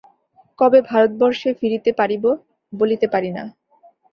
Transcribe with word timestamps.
কবে 0.59 0.79
ভারতবর্ষে 0.89 1.49
ফিরিতে 1.59 1.91
পারিব, 1.99 2.23
বলিতে 2.73 3.07
পারি 3.13 3.29
না। 3.37 3.43